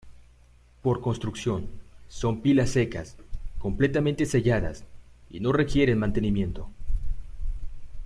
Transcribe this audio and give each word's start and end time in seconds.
Por 0.81 0.99
construcción, 0.99 1.67
son 2.09 2.41
pilas 2.41 2.71
secas, 2.71 3.15
completamente 3.59 4.25
selladas 4.25 4.83
y 5.29 5.41
no 5.41 5.51
requieren 5.53 5.99
mantenimiento. 5.99 6.67